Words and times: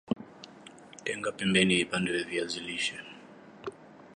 Tenga 1.03 1.31
pembeni 1.31 1.75
vipande 1.77 2.11
vya 2.13 2.23
viazi 2.25 2.59
lishe 2.59 2.97